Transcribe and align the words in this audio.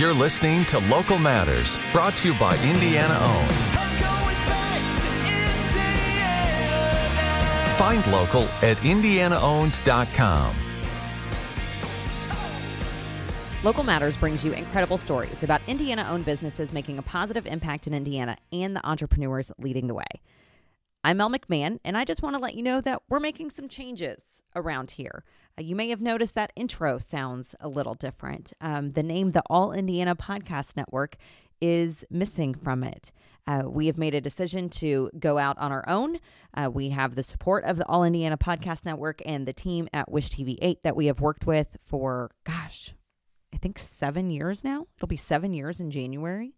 You're 0.00 0.14
listening 0.14 0.64
to 0.64 0.78
Local 0.78 1.18
Matters, 1.18 1.78
brought 1.92 2.16
to 2.16 2.28
you 2.28 2.38
by 2.38 2.56
Indiana 2.64 3.18
Owned. 3.20 3.50
Find 7.74 8.06
local 8.10 8.44
at 8.64 8.78
indianaowned.com. 8.78 10.54
Local 13.62 13.84
Matters 13.84 14.16
brings 14.16 14.42
you 14.42 14.52
incredible 14.52 14.96
stories 14.96 15.42
about 15.42 15.60
Indiana 15.66 16.06
owned 16.08 16.24
businesses 16.24 16.72
making 16.72 16.96
a 16.96 17.02
positive 17.02 17.44
impact 17.44 17.86
in 17.86 17.92
Indiana 17.92 18.38
and 18.54 18.74
the 18.74 18.88
entrepreneurs 18.88 19.52
leading 19.58 19.86
the 19.86 19.92
way. 19.92 20.06
I'm 21.02 21.16
Mel 21.16 21.30
McMahon, 21.30 21.78
and 21.82 21.96
I 21.96 22.04
just 22.04 22.22
want 22.22 22.36
to 22.36 22.42
let 22.42 22.54
you 22.54 22.62
know 22.62 22.82
that 22.82 23.00
we're 23.08 23.20
making 23.20 23.48
some 23.48 23.68
changes 23.68 24.42
around 24.54 24.90
here. 24.90 25.24
Uh, 25.58 25.62
you 25.62 25.74
may 25.74 25.88
have 25.88 26.02
noticed 26.02 26.34
that 26.34 26.52
intro 26.56 26.98
sounds 26.98 27.54
a 27.58 27.68
little 27.68 27.94
different. 27.94 28.52
Um, 28.60 28.90
the 28.90 29.02
name, 29.02 29.30
the 29.30 29.42
All 29.48 29.72
Indiana 29.72 30.14
Podcast 30.14 30.76
Network, 30.76 31.16
is 31.58 32.04
missing 32.10 32.54
from 32.54 32.84
it. 32.84 33.12
Uh, 33.46 33.62
we 33.64 33.86
have 33.86 33.96
made 33.96 34.14
a 34.14 34.20
decision 34.20 34.68
to 34.68 35.10
go 35.18 35.38
out 35.38 35.56
on 35.56 35.72
our 35.72 35.88
own. 35.88 36.18
Uh, 36.52 36.70
we 36.70 36.90
have 36.90 37.14
the 37.14 37.22
support 37.22 37.64
of 37.64 37.78
the 37.78 37.86
All 37.86 38.04
Indiana 38.04 38.36
Podcast 38.36 38.84
Network 38.84 39.22
and 39.24 39.48
the 39.48 39.54
team 39.54 39.88
at 39.94 40.12
WISH-TV 40.12 40.58
8 40.60 40.82
that 40.82 40.96
we 40.96 41.06
have 41.06 41.20
worked 41.20 41.46
with 41.46 41.78
for, 41.82 42.30
gosh, 42.44 42.92
I 43.54 43.56
think 43.56 43.78
seven 43.78 44.30
years 44.30 44.62
now. 44.62 44.86
It'll 44.98 45.08
be 45.08 45.16
seven 45.16 45.54
years 45.54 45.80
in 45.80 45.90
January. 45.90 46.52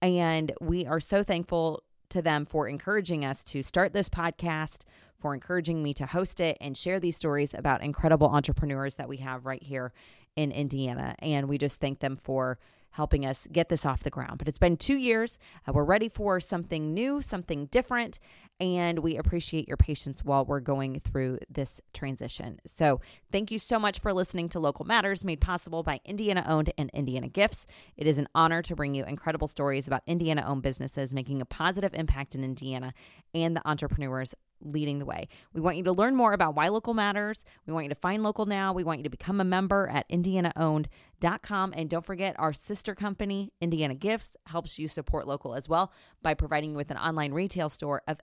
And 0.00 0.52
we 0.58 0.86
are 0.86 1.00
so 1.00 1.22
thankful 1.22 1.82
to 2.10 2.22
them 2.22 2.46
for 2.46 2.68
encouraging 2.68 3.24
us 3.24 3.44
to 3.44 3.62
start 3.62 3.92
this 3.92 4.08
podcast, 4.08 4.84
for 5.18 5.34
encouraging 5.34 5.82
me 5.82 5.92
to 5.94 6.06
host 6.06 6.40
it 6.40 6.56
and 6.60 6.76
share 6.76 7.00
these 7.00 7.16
stories 7.16 7.54
about 7.54 7.82
incredible 7.82 8.28
entrepreneurs 8.28 8.94
that 8.96 9.08
we 9.08 9.18
have 9.18 9.46
right 9.46 9.62
here 9.62 9.92
in 10.36 10.52
Indiana. 10.52 11.14
And 11.18 11.48
we 11.48 11.58
just 11.58 11.80
thank 11.80 11.98
them 11.98 12.16
for 12.16 12.58
helping 12.92 13.24
us 13.24 13.46
get 13.52 13.68
this 13.68 13.86
off 13.86 14.02
the 14.02 14.10
ground. 14.10 14.38
But 14.38 14.48
it's 14.48 14.58
been 14.58 14.76
two 14.76 14.96
years. 14.96 15.38
Uh, 15.66 15.72
we're 15.72 15.84
ready 15.84 16.08
for 16.08 16.40
something 16.40 16.92
new, 16.94 17.20
something 17.20 17.66
different, 17.66 18.18
and 18.60 19.00
we 19.00 19.16
appreciate 19.16 19.68
your 19.68 19.76
patience 19.76 20.24
while 20.24 20.44
we're 20.44 20.60
going 20.60 20.98
through 21.00 21.38
this 21.48 21.80
transition. 21.92 22.60
So, 22.66 23.00
thank 23.30 23.50
you 23.50 23.58
so 23.58 23.78
much 23.78 24.00
for 24.00 24.12
listening 24.12 24.48
to 24.50 24.58
Local 24.58 24.84
Matters, 24.84 25.24
made 25.24 25.40
possible 25.40 25.82
by 25.82 26.00
Indiana 26.04 26.44
owned 26.46 26.72
and 26.76 26.90
Indiana 26.90 27.28
Gifts. 27.28 27.66
It 27.96 28.06
is 28.06 28.18
an 28.18 28.28
honor 28.34 28.62
to 28.62 28.74
bring 28.74 28.94
you 28.94 29.04
incredible 29.04 29.46
stories 29.46 29.86
about 29.86 30.02
Indiana 30.06 30.44
owned 30.46 30.62
businesses 30.62 31.14
making 31.14 31.40
a 31.40 31.46
positive 31.46 31.94
impact 31.94 32.34
in 32.34 32.42
Indiana 32.42 32.92
and 33.34 33.54
the 33.54 33.68
entrepreneurs 33.68 34.34
leading 34.60 34.98
the 34.98 35.04
way. 35.04 35.28
We 35.52 35.60
want 35.60 35.76
you 35.76 35.84
to 35.84 35.92
learn 35.92 36.16
more 36.16 36.32
about 36.32 36.54
why 36.54 36.68
local 36.68 36.94
matters. 36.94 37.44
We 37.66 37.72
want 37.72 37.84
you 37.84 37.90
to 37.90 37.94
find 37.94 38.22
local 38.22 38.46
now. 38.46 38.72
We 38.72 38.84
want 38.84 39.00
you 39.00 39.04
to 39.04 39.10
become 39.10 39.40
a 39.40 39.44
member 39.44 39.88
at 39.88 40.08
indianaowned.com. 40.08 41.74
And 41.76 41.90
don't 41.90 42.04
forget, 42.04 42.36
our 42.38 42.52
sister 42.52 42.94
company, 42.94 43.52
Indiana 43.60 43.94
Gifts, 43.94 44.36
helps 44.46 44.78
you 44.78 44.88
support 44.88 45.26
local 45.26 45.54
as 45.54 45.68
well 45.68 45.92
by 46.22 46.34
providing 46.34 46.70
you 46.70 46.76
with 46.76 46.90
an 46.90 46.98
online 46.98 47.32
retail 47.32 47.68
store 47.68 48.02
of 48.08 48.18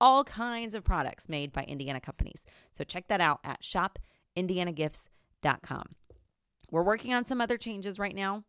all 0.00 0.24
kinds 0.24 0.74
of 0.74 0.82
products 0.84 1.28
made 1.28 1.52
by 1.52 1.64
Indiana 1.64 2.00
companies. 2.00 2.44
So 2.72 2.84
check 2.84 3.08
that 3.08 3.20
out 3.20 3.40
at 3.44 3.60
shopindianagifts.com. 3.62 5.84
We're 6.70 6.82
working 6.82 7.12
on 7.14 7.24
some 7.24 7.40
other 7.40 7.56
changes 7.56 7.98
right 7.98 8.14
now. 8.14 8.44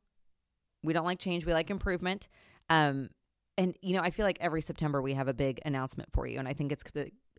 We 0.84 0.92
don't 0.94 1.06
like 1.06 1.20
change, 1.20 1.46
we 1.46 1.54
like 1.54 1.70
improvement. 1.70 2.28
Um, 2.70 3.10
and 3.58 3.76
you 3.82 3.96
know, 3.96 4.02
I 4.02 4.10
feel 4.10 4.26
like 4.26 4.38
every 4.42 4.62
September 4.62 5.02
we 5.02 5.14
have 5.14 5.28
a 5.28 5.34
big 5.34 5.60
announcement 5.66 6.12
for 6.12 6.28
you, 6.28 6.40
and 6.40 6.48
I 6.48 6.54
think 6.54 6.72
it's 6.72 6.84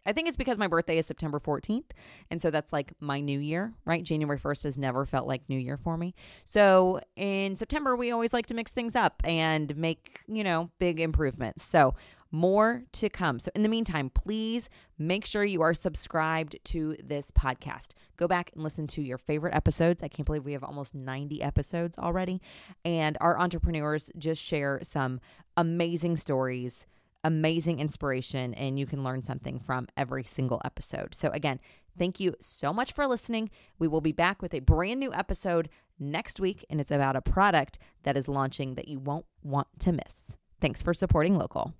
I 0.06 0.12
think 0.12 0.28
it's 0.28 0.36
because 0.36 0.56
my 0.56 0.68
birthday 0.68 0.98
is 0.98 1.06
September 1.06 1.40
14th. 1.40 1.90
And 2.30 2.40
so 2.40 2.50
that's 2.50 2.72
like 2.72 2.92
my 3.00 3.20
new 3.20 3.38
year, 3.38 3.74
right? 3.84 4.02
January 4.02 4.38
1st 4.38 4.64
has 4.64 4.78
never 4.78 5.04
felt 5.04 5.26
like 5.26 5.42
new 5.48 5.58
year 5.58 5.76
for 5.76 5.96
me. 5.96 6.14
So 6.44 7.00
in 7.16 7.56
September, 7.56 7.96
we 7.96 8.10
always 8.10 8.32
like 8.32 8.46
to 8.46 8.54
mix 8.54 8.72
things 8.72 8.94
up 8.94 9.20
and 9.24 9.76
make, 9.76 10.20
you 10.28 10.44
know, 10.44 10.70
big 10.78 11.00
improvements. 11.00 11.64
So 11.64 11.94
more 12.30 12.82
to 12.92 13.08
come. 13.08 13.38
So, 13.38 13.50
in 13.54 13.62
the 13.62 13.68
meantime, 13.68 14.10
please 14.10 14.68
make 14.98 15.24
sure 15.24 15.44
you 15.44 15.62
are 15.62 15.74
subscribed 15.74 16.56
to 16.64 16.96
this 17.02 17.30
podcast. 17.30 17.92
Go 18.16 18.26
back 18.26 18.50
and 18.54 18.62
listen 18.62 18.86
to 18.88 19.02
your 19.02 19.18
favorite 19.18 19.54
episodes. 19.54 20.02
I 20.02 20.08
can't 20.08 20.26
believe 20.26 20.44
we 20.44 20.52
have 20.52 20.64
almost 20.64 20.94
90 20.94 21.42
episodes 21.42 21.98
already. 21.98 22.40
And 22.84 23.16
our 23.20 23.38
entrepreneurs 23.38 24.10
just 24.18 24.42
share 24.42 24.80
some 24.82 25.20
amazing 25.56 26.16
stories, 26.16 26.86
amazing 27.26 27.80
inspiration, 27.80 28.54
and 28.54 28.78
you 28.78 28.86
can 28.86 29.02
learn 29.04 29.22
something 29.22 29.58
from 29.58 29.88
every 29.96 30.24
single 30.24 30.62
episode. 30.64 31.14
So, 31.14 31.30
again, 31.30 31.60
thank 31.98 32.20
you 32.20 32.34
so 32.40 32.72
much 32.72 32.92
for 32.92 33.06
listening. 33.06 33.50
We 33.78 33.88
will 33.88 34.00
be 34.00 34.12
back 34.12 34.40
with 34.40 34.54
a 34.54 34.60
brand 34.60 35.00
new 35.00 35.12
episode 35.12 35.68
next 35.98 36.40
week, 36.40 36.64
and 36.70 36.80
it's 36.80 36.90
about 36.90 37.16
a 37.16 37.22
product 37.22 37.78
that 38.04 38.16
is 38.16 38.28
launching 38.28 38.76
that 38.76 38.88
you 38.88 38.98
won't 38.98 39.26
want 39.42 39.66
to 39.80 39.92
miss. 39.92 40.36
Thanks 40.60 40.80
for 40.80 40.94
supporting 40.94 41.36
local. 41.36 41.74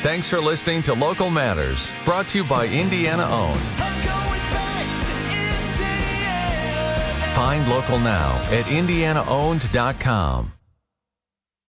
Thanks 0.00 0.30
for 0.30 0.38
listening 0.38 0.82
to 0.84 0.94
Local 0.94 1.28
Matters, 1.28 1.92
brought 2.04 2.28
to 2.28 2.38
you 2.38 2.44
by 2.44 2.68
Indiana 2.68 3.24
Owned. 3.28 3.60
Find 7.34 7.68
local 7.68 7.98
now 7.98 8.36
at 8.50 8.64
indianaowned.com. 8.66 10.57